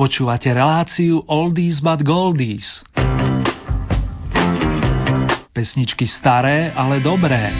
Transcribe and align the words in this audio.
Počúvate 0.00 0.48
reláciu 0.48 1.20
Oldies 1.28 1.84
but 1.84 2.00
Goldies. 2.00 2.80
Pesničky 5.52 6.08
staré, 6.08 6.72
ale 6.72 7.04
dobré. 7.04 7.52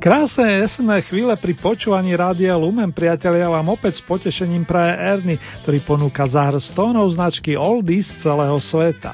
Krásne 0.00 0.64
jesenné 0.64 1.04
chvíle 1.04 1.36
pri 1.36 1.60
počúvaní 1.60 2.16
Rádia 2.16 2.56
Lumen, 2.56 2.96
priatelia, 2.96 3.52
vám 3.52 3.68
opäť 3.68 4.00
s 4.00 4.08
potešením 4.08 4.64
praje 4.64 4.96
Erny, 4.96 5.36
ktorý 5.60 5.84
ponúka 5.84 6.24
zahr 6.24 6.56
z 6.56 6.72
tónov 6.72 7.12
značky 7.12 7.52
Oldies 7.52 8.08
z 8.08 8.24
celého 8.24 8.56
sveta. 8.56 9.12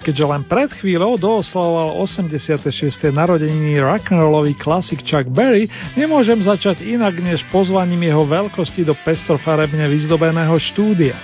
Keďže 0.00 0.24
len 0.24 0.42
pred 0.48 0.72
chvíľou 0.72 1.20
dooslavoval 1.20 2.00
86. 2.00 3.12
narodeniny 3.12 3.84
rock'n'rollový 3.84 4.56
klasik 4.56 5.04
Chuck 5.04 5.28
Berry, 5.28 5.68
nemôžem 5.92 6.40
začať 6.40 6.80
inak 6.88 7.20
než 7.20 7.44
pozvaním 7.52 8.08
jeho 8.08 8.24
veľkosti 8.24 8.88
do 8.88 8.96
pestrofarebne 9.04 9.84
vyzdobeného 9.92 10.56
štúdia. 10.56 11.20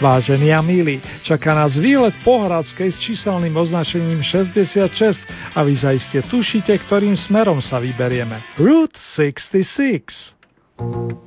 Vážení 0.00 0.52
a 0.52 0.64
milí, 0.64 1.00
čaká 1.24 1.52
nás 1.52 1.76
výlet 1.76 2.16
po 2.24 2.40
Hradskej 2.40 2.92
s 2.92 2.98
číselným 3.00 3.56
označením 3.56 4.24
66 4.24 5.20
a 5.52 5.60
vy 5.60 5.74
zaiste 5.76 6.20
tušíte, 6.24 6.72
ktorým 6.88 7.16
smerom 7.16 7.60
sa 7.60 7.80
vyberieme. 7.80 8.40
Route 8.56 8.96
66. 8.96 11.25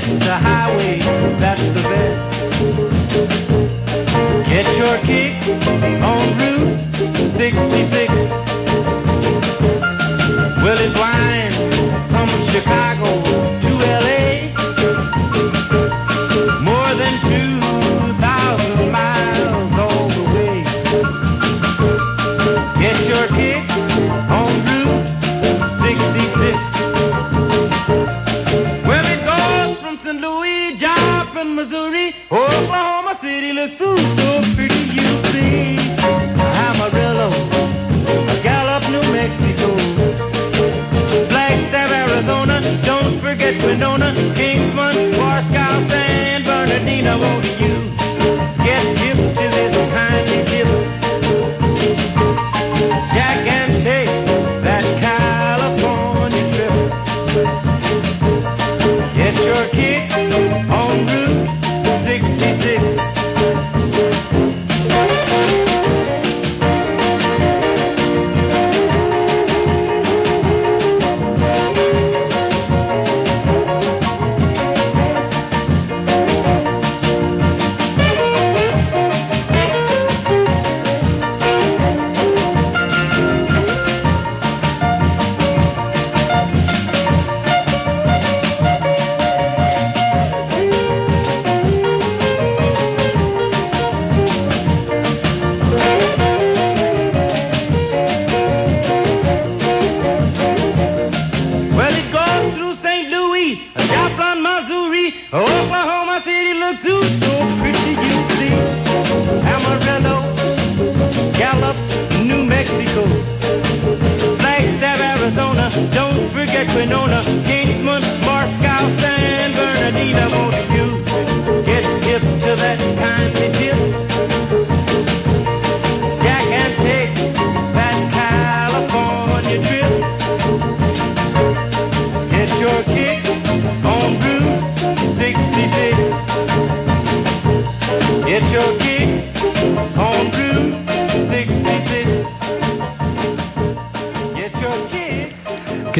The 0.00 0.36
highway, 0.36 0.93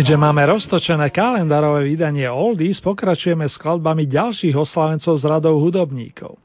Keďže 0.05 0.21
máme 0.21 0.45
roztočené 0.45 1.09
kalendárové 1.09 1.89
vydanie 1.89 2.29
Oldies, 2.29 2.77
pokračujeme 2.85 3.49
skladbami 3.49 4.05
ďalších 4.05 4.53
oslavencov 4.53 5.17
z 5.17 5.25
radov 5.25 5.57
hudobníkov. 5.65 6.37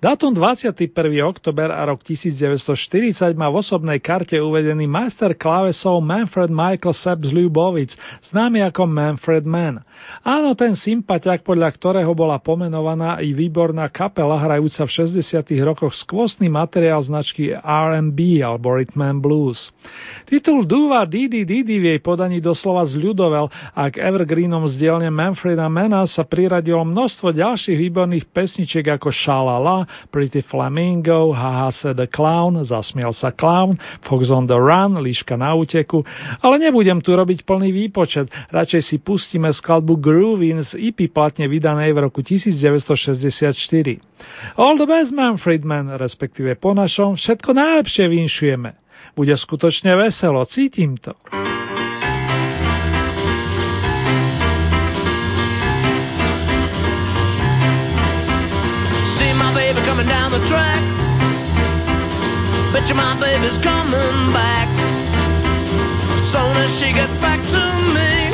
Dátum 0.00 0.32
21. 0.32 0.88
oktober 1.20 1.68
a 1.76 1.84
rok 1.84 2.00
1940 2.00 3.36
má 3.36 3.52
v 3.52 3.60
osobnej 3.60 4.00
karte 4.00 4.40
uvedený 4.40 4.88
majster 4.88 5.36
klávesov 5.36 6.00
Manfred 6.00 6.48
Michael 6.48 6.96
Sepp 6.96 7.20
z 7.28 7.36
Ľubovic, 7.36 7.92
známy 8.32 8.64
ako 8.72 8.88
Manfred 8.88 9.44
Mann. 9.44 9.84
Áno, 10.24 10.56
ten 10.56 10.72
sympatiak, 10.72 11.44
podľa 11.44 11.68
ktorého 11.68 12.16
bola 12.16 12.40
pomenovaná 12.40 13.20
i 13.20 13.36
výborná 13.36 13.92
kapela 13.92 14.40
hrajúca 14.40 14.88
v 14.88 15.20
60. 15.20 15.52
rokoch 15.60 15.92
skvostný 16.00 16.48
materiál 16.48 17.04
značky 17.04 17.52
R&B 17.60 18.40
alebo 18.40 18.72
Rhythm 18.72 19.20
Blues. 19.20 19.68
Titul 20.24 20.64
Duva 20.64 21.04
Didi 21.04 21.44
Didi 21.44 21.76
v 21.76 21.92
jej 21.92 22.00
podaní 22.00 22.40
doslova 22.40 22.88
zľudovel 23.12 23.52
a 23.76 23.92
k 23.92 24.00
Evergreenom 24.00 24.64
z 24.72 24.80
dielne 24.80 25.12
Manfreda 25.12 25.68
Mana 25.68 26.08
sa 26.08 26.24
priradilo 26.24 26.80
množstvo 26.80 27.36
ďalších 27.36 27.76
výborných 27.76 28.32
pesničiek 28.32 28.88
ako 28.88 29.12
Shalala, 29.12 29.84
Pretty 30.08 30.40
Flamingo, 30.40 31.36
Haha 31.36 31.68
said 31.68 32.00
the 32.00 32.08
Clown, 32.08 32.64
Zasmiel 32.64 33.12
sa 33.12 33.28
Clown, 33.28 33.76
Fox 34.00 34.32
on 34.32 34.48
the 34.48 34.56
Run, 34.56 34.96
Líška 34.96 35.36
na 35.36 35.52
úteku, 35.52 36.00
ale 36.40 36.56
nebudem 36.56 37.04
tu 37.04 37.12
robiť 37.12 37.44
plný 37.44 37.68
výpočet, 37.68 38.32
radšej 38.48 38.80
si 38.80 38.96
pustíme 38.96 39.52
skladbu 39.52 40.00
Groovin 40.00 40.64
z 40.64 40.80
EP 40.80 41.12
platne 41.12 41.52
vydanej 41.52 41.92
v 41.92 42.08
roku 42.08 42.24
1964. 42.24 44.56
All 44.56 44.80
the 44.80 44.88
best 44.88 45.12
Manfred 45.12 45.68
Man, 45.68 45.92
respektíve 46.00 46.56
po 46.56 46.72
našom, 46.72 47.20
všetko 47.20 47.52
najlepšie 47.52 48.08
vinšujeme. 48.08 48.72
Bude 49.12 49.36
skutočne 49.36 50.00
veselo, 50.00 50.40
cítim 50.48 50.96
to. 50.96 51.12
Down 60.32 60.40
the 60.40 60.48
track. 60.48 60.82
Bet 62.72 62.88
you 62.88 62.94
my 62.94 63.14
baby's 63.20 63.58
coming 63.62 64.32
back. 64.32 64.68
Soon 66.32 66.56
as 66.56 66.72
she 66.80 66.92
gets 66.92 67.12
back 67.20 67.40
to 67.40 67.64
me, 67.92 68.32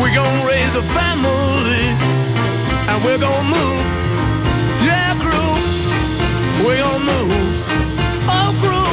we 0.00 0.12
gonna 0.14 0.46
raise 0.46 0.74
a 0.76 0.84
family. 0.92 1.84
And 2.88 3.04
we're 3.04 3.18
gonna 3.18 3.48
move. 3.48 3.84
Yeah, 4.84 5.16
crew. 5.20 6.66
We're 6.66 6.80
gonna 6.80 7.04
move. 7.04 7.32
Oh, 8.28 8.52
crew. 8.60 8.92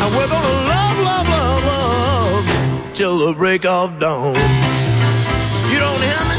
And 0.00 0.16
we're 0.16 0.28
gonna 0.28 0.56
love, 0.72 0.96
love, 1.04 1.26
love, 1.28 1.64
love. 1.64 2.96
Till 2.96 3.26
the 3.26 3.34
break 3.38 3.64
of 3.64 4.00
dawn. 4.00 4.34
You 5.70 5.78
don't 5.78 6.00
hear 6.00 6.22
me? 6.24 6.38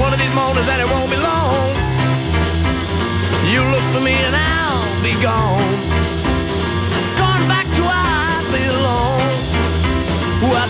One 0.00 0.12
of 0.12 0.18
these 0.18 0.34
mornings 0.34 0.68
and 0.68 0.80
it 0.80 0.86
won't 0.86 1.10
be 1.10 1.16
long. 1.16 1.75
Gone. 5.26 5.74
Going 7.18 7.46
back 7.50 7.66
to 7.74 7.82
where 7.82 8.06
I 8.30 8.46
belong. 8.46 9.26
Where 10.46 10.68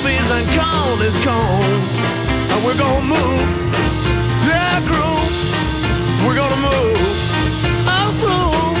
speeds 0.00 0.30
and 0.32 0.48
cold 0.56 1.04
is 1.04 1.16
cold. 1.28 1.76
And 2.56 2.64
we're 2.64 2.80
gonna 2.80 3.04
move. 3.04 3.48
Yeah, 4.48 4.80
groove. 4.88 5.36
We're 6.24 6.40
gonna 6.40 6.56
move. 6.56 6.96
Oh, 7.84 8.08
groove. 8.16 8.80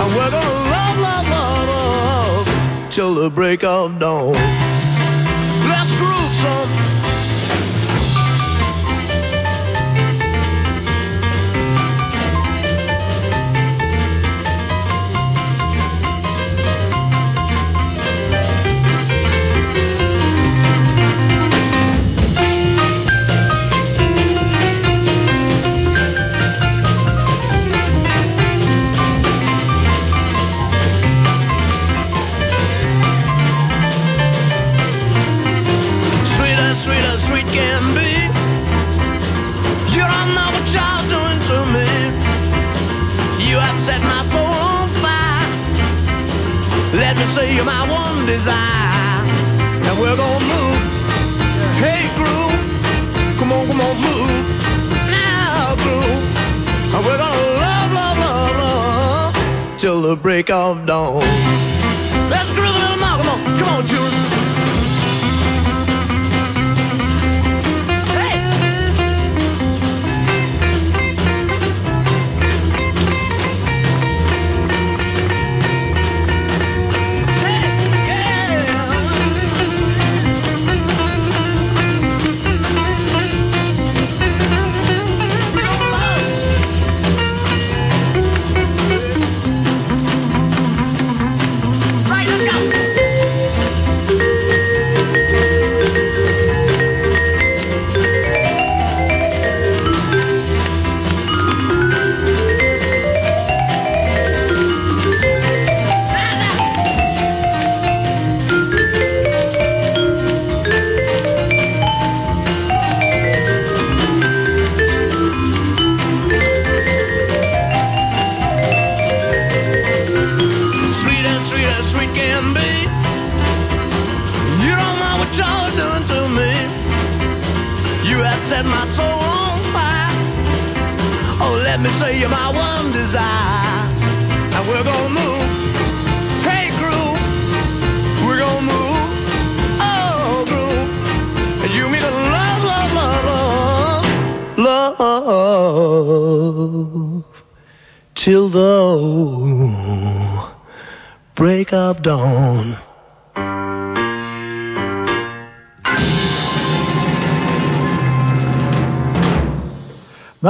And 0.00 0.08
we're 0.16 0.32
gonna 0.32 0.72
love, 0.72 0.96
love, 1.04 1.26
love, 1.28 1.68
love. 1.68 2.46
Till 2.96 3.12
the 3.20 3.28
break 3.28 3.60
of 3.62 4.00
dawn. 4.00 4.40
Let's 5.68 5.92
groove 6.00 6.32
some. 6.40 7.09
Till 59.80 60.02
the 60.02 60.14
break 60.14 60.50
of 60.50 60.86
dawn. 60.86 61.69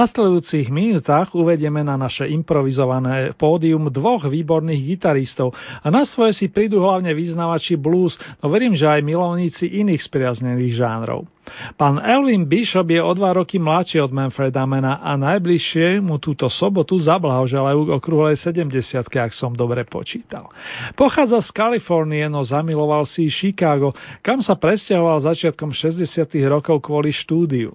Nasledujúcich 0.00 0.72
minútach 0.72 1.36
uvedieme 1.36 1.84
na 1.84 2.00
naše 2.00 2.24
improvizované 2.32 3.36
pódium 3.36 3.92
dvoch 3.92 4.24
výborných 4.24 4.96
gitaristov 4.96 5.52
a 5.84 5.86
na 5.92 6.08
svoje 6.08 6.32
si 6.32 6.46
prídu 6.48 6.80
hlavne 6.80 7.12
vyznávači 7.12 7.76
blues, 7.76 8.16
no 8.40 8.48
verím, 8.48 8.72
že 8.72 8.88
aj 8.88 9.04
milovníci 9.04 9.68
iných 9.84 10.00
spriaznených 10.00 10.72
žánrov. 10.72 11.28
Pán 11.74 12.00
Elvin 12.02 12.46
Bishop 12.46 12.88
je 12.90 13.02
o 13.02 13.12
dva 13.14 13.32
roky 13.36 13.58
mladší 13.58 14.00
od 14.00 14.12
Manfreda 14.12 14.66
Mana 14.66 15.00
a 15.02 15.16
najbližšie 15.16 16.02
mu 16.02 16.18
túto 16.22 16.46
sobotu 16.48 16.98
zablahoželajú 16.98 17.80
k 17.86 17.90
okrúhlej 17.96 18.36
70 18.38 19.06
ak 19.10 19.32
som 19.36 19.52
dobre 19.52 19.84
počítal. 19.86 20.48
Pochádza 20.94 21.42
z 21.42 21.50
Kalifornie, 21.50 22.26
no 22.26 22.42
zamiloval 22.46 23.04
si 23.04 23.28
Chicago, 23.28 23.92
kam 24.24 24.40
sa 24.40 24.56
presťahoval 24.56 25.22
začiatkom 25.26 25.74
60 25.74 26.06
rokov 26.46 26.82
kvôli 26.82 27.10
štúdiu. 27.12 27.74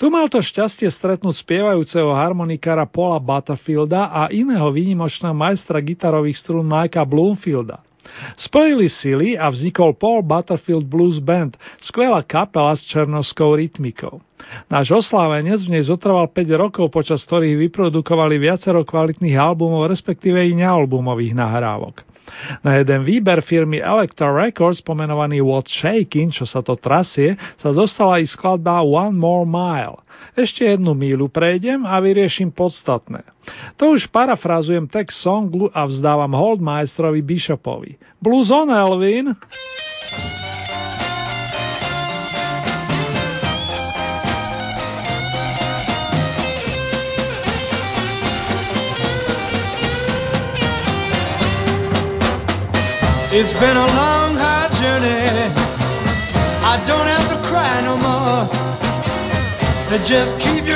Tu 0.00 0.06
mal 0.10 0.26
to 0.26 0.42
šťastie 0.42 0.90
stretnúť 0.90 1.46
spievajúceho 1.46 2.10
harmonikára 2.10 2.88
Paula 2.90 3.22
Butterfielda 3.22 4.10
a 4.10 4.22
iného 4.32 4.66
výnimočného 4.72 5.36
majstra 5.36 5.78
gitarových 5.78 6.40
strún 6.42 6.66
Mikea 6.66 7.06
Bloomfielda. 7.06 7.89
Spojili 8.36 8.88
sily 8.88 9.28
a 9.38 9.48
vznikol 9.50 9.96
Paul 9.96 10.26
Butterfield 10.26 10.86
Blues 10.86 11.18
Band, 11.22 11.56
skvelá 11.80 12.22
kapela 12.26 12.76
s 12.76 12.84
černovskou 12.88 13.56
rytmikou. 13.56 14.20
Náš 14.66 15.06
oslávenec 15.06 15.62
v 15.62 15.78
nej 15.78 15.84
zotrval 15.86 16.26
5 16.26 16.50
rokov, 16.58 16.90
počas 16.90 17.22
ktorých 17.22 17.70
vyprodukovali 17.70 18.40
viacero 18.40 18.82
kvalitných 18.82 19.38
albumov, 19.38 19.86
respektíve 19.86 20.42
i 20.42 20.58
nealbumových 20.58 21.38
nahrávok. 21.38 22.09
Na 22.64 22.80
jeden 22.80 23.04
výber 23.04 23.40
firmy 23.44 23.80
Electra 23.80 24.30
Records 24.30 24.80
pomenovaný 24.84 25.40
What 25.44 25.68
Shaking, 25.68 26.32
čo 26.34 26.44
sa 26.46 26.64
to 26.64 26.76
trasie, 26.76 27.36
sa 27.60 27.70
dostala 27.70 28.18
i 28.18 28.26
skladba 28.26 28.82
One 28.84 29.16
More 29.16 29.46
Mile. 29.48 30.00
Ešte 30.36 30.66
jednu 30.66 30.92
mílu 30.92 31.28
prejdem 31.32 31.82
a 31.86 31.96
vyrieším 31.98 32.52
podstatné. 32.52 33.24
To 33.80 33.96
už 33.96 34.10
parafrazujem 34.12 34.86
text 34.86 35.24
songu 35.24 35.72
a 35.72 35.88
vzdávam 35.88 36.30
hold 36.36 36.60
majstrovi 36.60 37.24
Bishopovi. 37.24 37.96
Blues 38.20 38.52
on, 38.52 38.68
Elvin! 38.68 39.32
It's 53.32 53.52
been 53.62 53.78
a 53.78 53.86
long, 53.86 54.34
hard 54.34 54.74
journey. 54.82 55.06
I 55.06 56.82
don't 56.82 57.06
have 57.06 57.30
to 57.30 57.38
cry 57.46 57.78
no 57.78 57.94
more. 57.94 58.50
Just 60.02 60.34
keep 60.42 60.66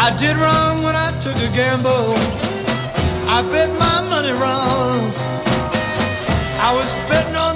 I 0.00 0.16
did 0.16 0.32
wrong 0.40 0.82
when 0.82 0.96
I 0.96 1.12
took 1.20 1.36
a 1.36 1.52
gamble. 1.52 2.16
I 2.16 3.44
bet 3.52 3.68
my 3.78 4.00
money 4.08 4.32
wrong. 4.32 5.12
I 6.56 6.72
was 6.72 6.88
betting 7.10 7.36
on. 7.36 7.49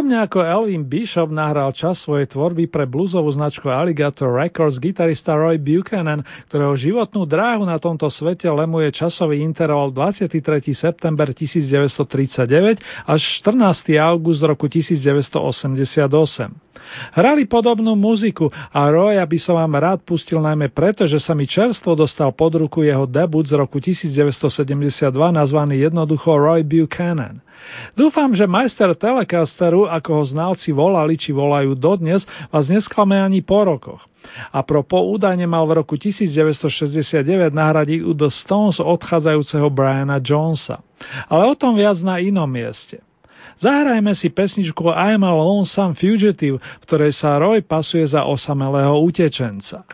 Podobne 0.00 0.24
ako 0.24 0.40
Elvin 0.40 0.88
Bishop 0.88 1.28
nahral 1.28 1.76
čas 1.76 2.00
svojej 2.00 2.24
tvorby 2.24 2.72
pre 2.72 2.88
bluesovú 2.88 3.28
značku 3.36 3.68
Alligator 3.68 4.32
Records 4.32 4.80
gitarista 4.80 5.36
Roy 5.36 5.60
Buchanan, 5.60 6.24
ktorého 6.48 6.72
životnú 6.72 7.28
dráhu 7.28 7.68
na 7.68 7.76
tomto 7.76 8.08
svete 8.08 8.48
lemuje 8.48 8.88
časový 8.96 9.44
interval 9.44 9.92
23. 9.92 10.40
september 10.72 11.28
1939 11.36 12.80
až 12.80 13.20
14. 13.44 13.92
august 14.00 14.40
roku 14.40 14.72
1988. 14.72 16.00
Hrali 17.12 17.44
podobnú 17.44 17.92
muziku 17.92 18.48
a 18.72 18.88
Roya 18.88 19.28
by 19.28 19.36
som 19.36 19.60
vám 19.60 19.76
rád 19.76 20.00
pustil 20.00 20.40
najmä 20.40 20.72
preto, 20.72 21.04
že 21.04 21.20
sa 21.20 21.36
mi 21.36 21.44
čerstvo 21.44 21.92
dostal 21.92 22.32
pod 22.32 22.56
ruku 22.56 22.88
jeho 22.88 23.04
debut 23.04 23.44
z 23.44 23.52
roku 23.52 23.76
1972 23.76 25.12
nazvaný 25.12 25.76
jednoducho 25.84 26.40
Roy 26.40 26.64
Buchanan. 26.64 27.44
Dúfam, 27.94 28.32
že 28.32 28.46
majster 28.48 28.92
Telecasteru, 28.94 29.86
ako 29.86 30.10
ho 30.20 30.24
znalci 30.24 30.70
volali 30.70 31.18
či 31.18 31.34
volajú 31.34 31.74
dodnes, 31.74 32.26
vás 32.50 32.66
nesklame 32.70 33.18
ani 33.18 33.40
po 33.42 33.66
rokoch. 33.66 34.02
A 34.52 34.60
propo 34.60 35.00
údajne 35.10 35.48
mal 35.48 35.64
v 35.64 35.80
roku 35.80 35.96
1969 35.96 37.24
nahradiť 37.50 38.00
u 38.04 38.12
The 38.12 38.30
Stones 38.30 38.78
odchádzajúceho 38.78 39.68
Briana 39.72 40.20
Jonesa. 40.20 40.84
Ale 41.28 41.48
o 41.48 41.54
tom 41.56 41.76
viac 41.76 41.96
na 42.04 42.20
inom 42.20 42.48
mieste. 42.48 43.00
Zahrajme 43.60 44.16
si 44.16 44.32
pesničku 44.32 44.88
I'm 44.88 45.20
a 45.20 45.32
Lonesome 45.36 45.92
Fugitive, 45.92 46.60
v 46.60 46.84
ktorej 46.88 47.12
sa 47.12 47.36
Roy 47.36 47.60
pasuje 47.60 48.08
za 48.08 48.24
osamelého 48.24 48.96
utečenca. 49.04 49.84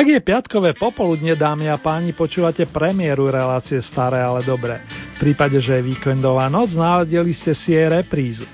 Ak 0.00 0.08
je 0.08 0.16
piatkové 0.16 0.72
popoludne, 0.72 1.36
dámy 1.36 1.68
a 1.68 1.76
páni, 1.76 2.16
počúvate 2.16 2.64
premiéru 2.64 3.28
relácie 3.28 3.76
Staré, 3.84 4.24
ale 4.24 4.40
dobré. 4.40 4.80
V 5.20 5.28
prípade, 5.28 5.60
že 5.60 5.76
je 5.76 5.92
víkendová 5.92 6.48
noc, 6.48 6.72
náledili 6.72 7.36
ste 7.36 7.52
si 7.52 7.76
jej 7.76 7.84
reprízu. 7.84 8.48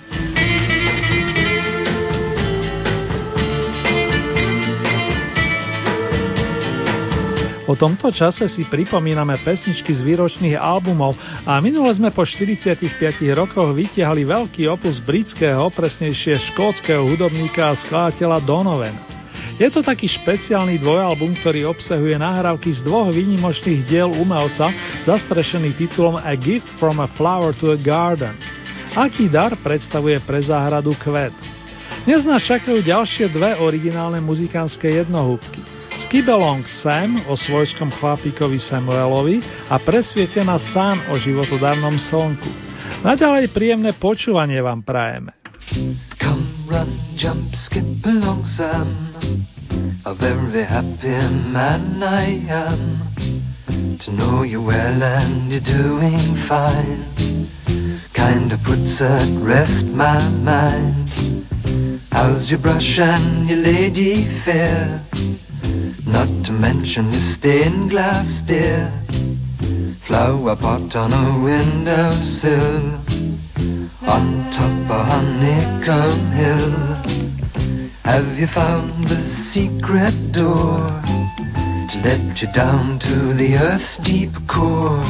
O 7.71 7.79
tomto 7.79 8.11
čase 8.11 8.51
si 8.51 8.67
pripomíname 8.67 9.39
pesničky 9.47 9.95
z 9.95 10.03
výročných 10.03 10.59
albumov 10.59 11.15
a 11.47 11.63
minule 11.63 11.95
sme 11.95 12.11
po 12.11 12.27
45 12.27 12.75
rokoch 13.39 13.71
vytiahli 13.71 14.27
veľký 14.27 14.67
opus 14.67 14.99
britského, 14.99 15.71
presnejšie 15.71 16.43
škótskeho 16.51 17.07
hudobníka 17.07 17.71
a 17.71 17.79
skladateľa 17.79 18.43
Donovena. 18.43 19.16
Je 19.57 19.73
to 19.73 19.81
taký 19.81 20.05
špeciálny 20.05 20.77
dvojalbum, 20.77 21.33
ktorý 21.41 21.73
obsahuje 21.73 22.21
nahrávky 22.21 22.77
z 22.77 22.85
dvoch 22.85 23.09
výnimočných 23.09 23.89
diel 23.89 24.13
umelca, 24.13 24.69
zastrešený 25.09 25.73
titulom 25.81 26.21
A 26.21 26.37
Gift 26.37 26.69
from 26.77 27.01
a 27.01 27.09
Flower 27.17 27.57
to 27.57 27.73
a 27.73 27.79
Garden. 27.81 28.37
Aký 28.93 29.33
dar 29.33 29.57
predstavuje 29.65 30.21
pre 30.29 30.45
záhradu 30.45 30.93
kvet? 31.01 31.33
Dnes 32.05 32.29
nás 32.29 32.45
čakajú 32.45 32.85
ďalšie 32.85 33.33
dve 33.33 33.57
originálne 33.57 34.21
muzikánske 34.21 34.93
jednohúbky. 34.93 35.65
Skibelong 36.05 36.69
Sam 36.69 37.25
o 37.25 37.33
svojskom 37.33 37.89
chlapíkovi 37.97 38.61
Samuelovi 38.61 39.41
a 39.73 39.81
presvietená 39.81 40.61
San 40.61 41.01
o 41.09 41.17
životodárnom 41.17 41.97
slnku. 41.97 42.53
Naďalej 43.01 43.49
príjemné 43.57 43.97
počúvanie 43.97 44.61
vám 44.61 44.85
prajeme. 44.85 45.33
Run, 46.69 46.99
jump, 47.17 47.55
skip 47.55 47.85
along 48.05 48.45
Sam 48.45 49.47
A 50.05 50.15
very 50.15 50.65
happy 50.65 51.15
man 51.53 52.03
I 52.03 52.43
am 52.49 53.99
To 54.01 54.13
know 54.13 54.43
you 54.43 54.63
well 54.63 55.03
and 55.03 55.51
you're 55.51 55.61
doing 55.61 56.35
fine 56.49 57.49
Kinda 58.15 58.59
puts 58.67 59.01
at 59.01 59.31
rest 59.47 59.87
my 59.87 60.29
mind 60.29 61.07
How's 62.11 62.51
your 62.51 62.61
brush 62.61 62.99
and 62.99 63.49
your 63.49 63.59
lady 63.59 64.27
fair? 64.45 65.07
Not 66.07 66.47
to 66.47 66.53
mention 66.53 67.13
the 67.13 67.21
stained 67.37 67.91
glass, 67.91 68.43
dear. 68.49 68.91
Flower 70.07 70.57
pot 70.57 70.97
on 70.97 71.13
a 71.13 71.45
windowsill. 71.45 73.26
On 74.07 74.47
top 74.55 74.89
of 74.89 75.07
Honeycomb 75.09 76.31
Hill. 76.31 76.71
Have 78.05 78.39
you 78.39 78.47
found 78.55 79.09
the 79.09 79.19
secret 79.51 80.15
door 80.31 80.79
to 81.91 81.97
let 82.07 82.41
you 82.41 82.47
down 82.55 83.01
to 83.01 83.35
the 83.35 83.59
earth's 83.59 83.99
deep 84.05 84.31
core? 84.47 85.03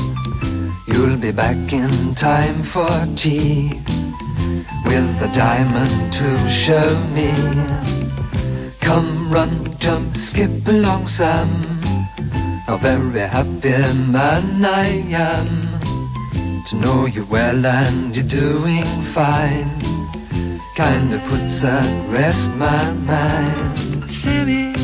You'll 0.89 1.21
be 1.21 1.31
back 1.31 1.61
in 1.75 2.15
time 2.19 2.65
for 2.73 2.89
tea 3.21 3.69
with 4.89 5.21
a 5.21 5.31
diamond 5.37 6.13
to 6.17 6.29
show 6.65 6.97
me. 7.13 7.37
Come, 8.81 9.31
run, 9.31 9.77
jump, 9.79 10.17
skip 10.17 10.67
along, 10.67 11.07
Sam. 11.09 11.49
How 12.65 12.79
very 12.81 13.29
happy 13.29 13.77
man 14.09 14.65
I 14.65 14.89
am 15.13 15.66
to 16.69 16.77
know 16.77 17.07
you 17.07 17.25
well 17.31 17.65
and 17.65 18.17
you're 18.17 18.27
doing 18.27 18.83
fine. 19.15 19.71
Kinda 20.77 21.23
puts 21.31 21.63
at 21.63 22.11
rest 22.11 22.51
my 22.57 22.93
mind. 22.93 24.11
Sammy. 24.23 24.75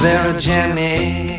Vera 0.00 0.40
Jammy. 0.40 1.36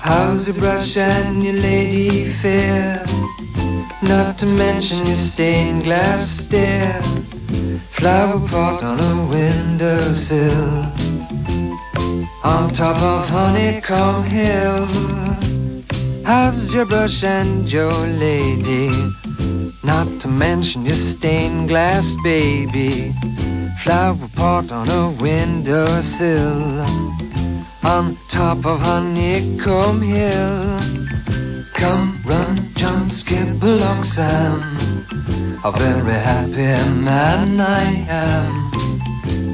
How's 0.00 0.48
your 0.48 0.58
brush 0.58 0.96
and 0.96 1.44
your 1.44 1.54
lady 1.54 2.34
fair? 2.42 3.04
Not 4.00 4.38
to 4.38 4.46
mention 4.46 5.06
your 5.06 5.16
stained 5.34 5.82
glass 5.82 6.22
stare. 6.46 7.02
Flower 7.98 8.38
pot 8.48 8.82
on 8.84 9.00
a 9.00 9.26
windowsill. 9.26 10.86
On 12.44 12.72
top 12.72 13.02
of 13.02 13.28
Honeycomb 13.28 14.22
Hill. 14.30 14.86
How's 16.24 16.72
your 16.72 16.86
brush 16.86 17.24
and 17.24 17.68
your 17.68 18.06
lady? 18.06 18.88
Not 19.82 20.20
to 20.22 20.28
mention 20.28 20.84
your 20.84 20.94
stained 21.18 21.68
glass 21.68 22.04
baby. 22.22 23.12
Flower 23.82 24.28
pot 24.36 24.70
on 24.70 24.88
a 24.88 25.20
windowsill 25.20 26.86
on 27.82 28.16
top 28.30 28.58
of 28.64 28.78
Honeycomb 28.78 30.02
Hill. 30.02 30.78
Come, 31.74 32.22
run, 32.26 32.37
skip 33.10 33.62
along, 33.62 34.04
Sam. 34.04 35.58
A 35.64 35.72
very 35.72 36.18
happy 36.18 36.70
man 37.02 37.60
I 37.60 38.06
am 38.08 38.68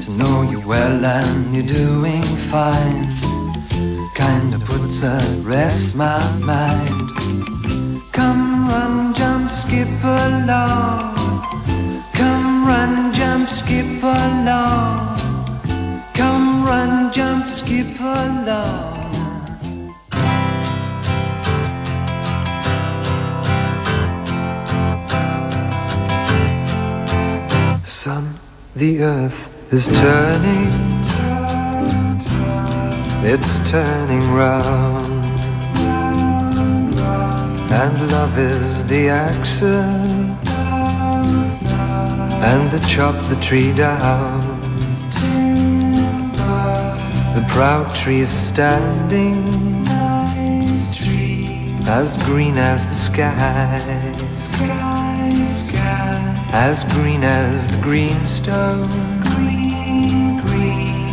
to 0.01 0.17
know 0.17 0.43
you 0.43 0.61
well 0.67 1.03
and 1.03 1.55
you're 1.55 1.65
doing 1.65 2.23
fine. 2.51 3.09
Kinda 4.15 4.59
puts 4.65 5.03
at 5.03 5.43
rest 5.45 5.95
my 5.95 6.37
mind. 6.39 7.09
Come, 8.13 8.67
run, 8.67 9.13
jump, 9.17 9.51
skip 9.51 9.87
along. 10.03 11.15
Come, 12.15 12.65
run, 12.67 13.13
jump, 13.13 13.49
skip 13.49 14.03
along. 14.03 15.19
Come 16.15 16.65
run, 16.65 17.11
jump, 17.13 17.49
skip 17.59 17.99
along. 17.99 18.94
The 28.77 28.99
earth 28.99 29.71
is 29.71 29.87
turning, 29.87 30.67
it's 33.23 33.71
turning 33.71 34.35
round, 34.35 35.23
and 37.71 38.11
love 38.11 38.37
is 38.37 38.83
the 38.89 39.07
action, 39.07 40.35
and 42.43 42.67
the 42.75 42.83
chop 42.93 43.15
the 43.31 43.39
tree 43.47 43.71
down. 43.77 44.43
The 47.35 47.47
proud 47.55 47.95
trees 48.03 48.27
standing 48.51 49.85
as 51.87 52.17
green 52.25 52.57
as 52.57 52.83
the 52.83 53.13
sky, 53.13 54.14
as 56.55 56.81
green 56.95 57.21
as 57.21 57.67
the 57.67 57.79
green 57.83 58.23
stone 58.25 58.87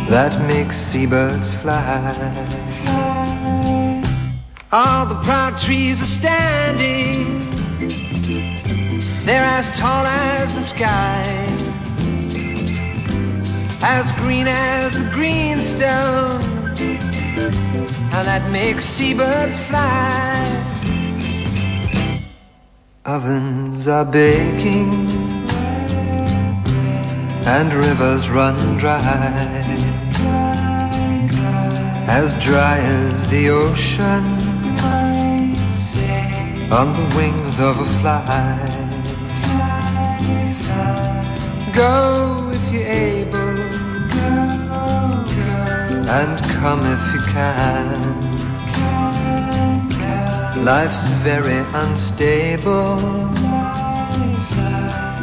that 0.09 0.39
makes 0.47 0.75
seabirds 0.87 1.53
fly. 1.61 1.99
All 4.71 5.05
the 5.05 5.19
proud 5.25 5.59
trees 5.67 5.99
are 5.99 6.15
standing, 6.17 7.43
they're 9.25 9.43
as 9.43 9.67
tall 9.77 10.05
as 10.05 10.47
the 10.55 10.63
sky 10.77 11.49
as 13.85 14.05
green 14.21 14.47
as 14.47 14.93
the 14.93 15.11
greenstone, 15.13 16.39
and 18.15 18.25
that 18.25 18.49
makes 18.49 18.85
seabirds 18.95 19.59
fly. 19.67 20.23
Ovens 23.03 23.85
are 23.89 24.05
baking, 24.05 25.22
and 27.45 27.73
rivers 27.73 28.23
run 28.33 28.77
dry, 28.79 29.01
as 32.07 32.31
dry 32.45 32.79
as 32.79 33.29
the 33.29 33.49
ocean 33.49 34.23
on 36.71 36.87
the 36.95 37.15
wings 37.15 37.59
of 37.59 37.75
a 37.77 37.87
fly. 37.99 38.57
Go 41.75 42.49
if 42.53 42.73
you're 42.73 42.87
able 42.87 43.53
and 46.07 46.39
come 46.61 46.81
if 46.85 47.03
you 47.13 47.21
can. 47.33 48.43
Life's 50.63 51.09
very 51.23 51.59
unstable, 51.73 52.99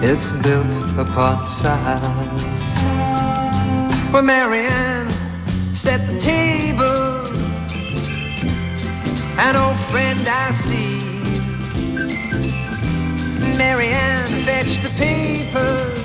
it's 0.02 0.32
built 0.42 0.76
upon 0.96 1.46
science. 1.60 2.64
Well, 4.12 4.22
Marianne 4.22 5.10
set 5.76 6.00
the 6.08 6.18
table, 6.24 7.28
An 9.38 9.56
old 9.56 9.76
friend 9.92 10.26
I 10.26 10.52
see 10.64 11.00
Marianne 13.56 14.44
fetch 14.46 14.72
the 14.82 14.90
papers. 14.96 16.00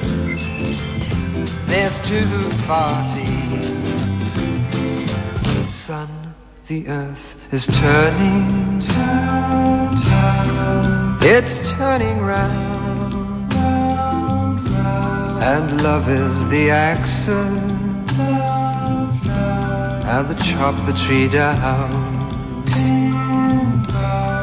There's 1.68 1.96
two 2.08 2.52
parties. 2.68 3.66
Sun, 5.88 6.36
the 6.68 6.88
earth 6.88 7.54
is 7.54 7.66
turning, 7.82 8.82
turn, 8.82 9.96
turn. 10.04 11.18
It's 11.22 11.72
turning 11.78 12.20
round. 12.20 12.75
And 15.48 15.80
love 15.80 16.10
is 16.10 16.34
the 16.50 16.72
axle 16.72 17.86
and 20.10 20.26
the 20.28 20.34
chop 20.50 20.74
the 20.90 20.96
tree 21.06 21.30
down. 21.32 21.94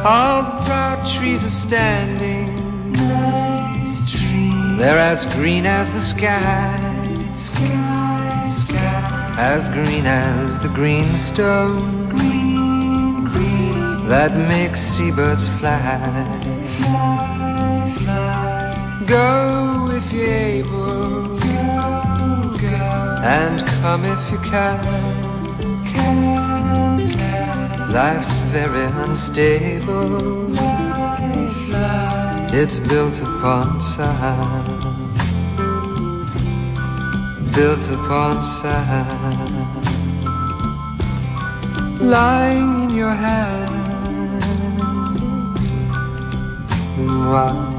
All 0.06 0.42
the 0.46 0.64
proud 0.64 1.02
trees 1.18 1.42
are 1.42 1.66
standing. 1.66 2.54
They're 4.78 4.98
as 4.98 5.26
green 5.34 5.66
as 5.66 5.88
the 5.90 6.04
sky, 6.14 6.78
as 9.38 9.66
green 9.74 10.06
as 10.06 10.62
the 10.62 10.70
green 10.72 11.16
stone 11.34 12.02
that 14.08 14.36
makes 14.36 14.78
seabirds 14.94 15.48
fly. 15.58 16.28
Go 19.08 19.88
if 19.90 20.12
you're 20.12 20.26
able, 20.26 20.81
and 23.22 23.62
come 23.80 24.04
if 24.04 24.32
you 24.32 24.38
can. 24.50 24.82
Life's 27.92 28.34
very 28.50 28.82
unstable. 28.82 30.50
It's 32.52 32.78
built 32.90 33.14
upon 33.22 33.80
sand. 33.94 34.66
Built 37.54 37.86
upon 37.94 38.42
sand. 38.60 39.52
Lying 42.02 42.90
in 42.90 42.96
your 42.96 43.14
hand. 43.14 43.70
Wow. 47.30 47.72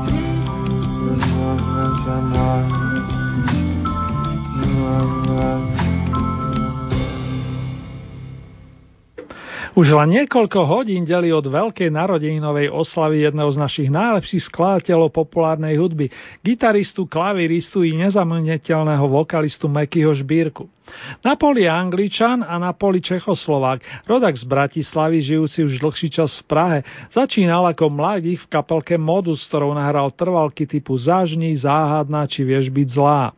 Už 9.74 9.90
len 9.90 10.14
niekoľko 10.22 10.70
hodín 10.70 11.02
delí 11.02 11.34
od 11.34 11.50
veľkej 11.50 11.90
narodeninovej 11.90 12.70
oslavy 12.70 13.26
jedného 13.26 13.50
z 13.50 13.58
našich 13.58 13.90
najlepších 13.90 14.46
skladateľov 14.54 15.10
populárnej 15.10 15.82
hudby, 15.82 16.14
gitaristu, 16.46 17.10
klaviristu 17.10 17.82
i 17.82 17.98
nezameniteľného 17.98 19.02
vokalistu 19.10 19.66
Mekyho 19.66 20.14
Žbírku. 20.14 20.70
Na 21.26 21.34
poli 21.34 21.66
Angličan 21.66 22.46
a 22.46 22.62
na 22.62 22.70
poli 22.78 23.02
Čechoslovák, 23.02 24.06
rodak 24.06 24.38
z 24.38 24.46
Bratislavy, 24.46 25.26
žijúci 25.26 25.66
už 25.66 25.82
dlhší 25.82 26.14
čas 26.14 26.38
v 26.38 26.54
Prahe, 26.54 26.80
začínal 27.10 27.66
ako 27.74 27.90
mladík 27.90 28.46
v 28.46 28.52
kapelke 28.54 28.94
Modus, 29.02 29.42
ktorou 29.50 29.74
nahral 29.74 30.14
trvalky 30.14 30.70
typu 30.70 30.94
Zážní, 31.02 31.50
Záhadná 31.58 32.30
či 32.30 32.46
Vieš 32.46 32.70
byť 32.70 32.88
zlá. 32.94 33.34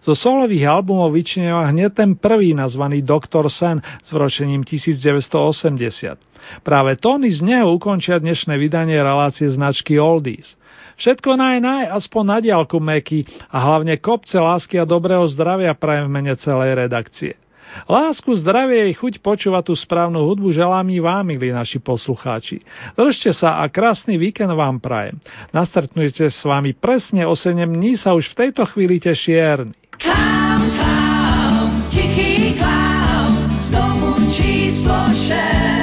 Zo 0.00 0.14
solových 0.16 0.66
albumov 0.66 1.14
vyčneva 1.14 1.68
hneď 1.70 1.92
ten 1.94 2.10
prvý 2.16 2.56
nazvaný 2.56 3.02
Dr. 3.04 3.46
Sen 3.52 3.82
s 3.82 4.08
vročením 4.10 4.66
1980. 4.66 6.18
Práve 6.64 6.96
tóny 6.98 7.30
z 7.30 7.40
neho 7.44 7.70
ukončia 7.70 8.18
dnešné 8.18 8.56
vydanie 8.58 8.98
relácie 8.98 9.46
značky 9.46 10.00
Oldies. 10.00 10.56
Všetko 11.00 11.36
naj 11.36 11.58
naj, 11.64 11.84
aspoň 11.96 12.24
na 12.26 12.38
diálku 12.44 12.76
Meky 12.76 13.24
a 13.48 13.56
hlavne 13.64 13.96
kopce 13.96 14.36
lásky 14.36 14.76
a 14.76 14.84
dobrého 14.84 15.24
zdravia 15.32 15.72
prajem 15.72 16.10
v 16.10 16.12
mene 16.12 16.34
celej 16.36 16.76
redakcie. 16.76 17.40
Lásku, 17.86 18.30
zdravie 18.38 18.90
i 18.90 18.92
chuť 18.94 19.18
počúvať 19.22 19.70
tú 19.70 19.74
správnu 19.74 20.22
hudbu 20.26 20.50
želám 20.54 20.86
i 20.90 20.98
vám, 21.02 21.24
milí 21.26 21.50
naši 21.54 21.78
poslucháči. 21.78 22.62
Držte 22.94 23.34
sa 23.34 23.62
a 23.62 23.68
krásny 23.70 24.18
víkend 24.18 24.52
vám 24.52 24.78
prajem. 24.82 25.18
Nastartnujte 25.50 26.30
s 26.30 26.40
vami 26.46 26.74
presne 26.76 27.26
o 27.26 27.34
7 27.34 27.56
dní 27.66 27.96
sa 27.96 28.14
už 28.14 28.34
v 28.34 28.38
tejto 28.46 28.66
chvíli 28.68 29.00
teší 29.00 29.32
Erny. 29.34 29.74
Clown, 30.00 30.70
tichý 31.92 32.56
clown, 32.56 33.32
z 33.60 33.66
domu 33.74 34.16
číslo 34.32 34.98
6. 35.12 35.79